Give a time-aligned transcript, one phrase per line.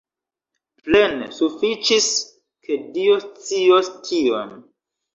[0.87, 2.09] Plene sufiĉis,
[2.65, 4.61] ke Dio scios tion.